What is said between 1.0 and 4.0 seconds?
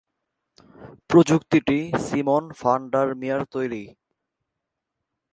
প্রযুক্তিটি Simon van der Meer তৈরি।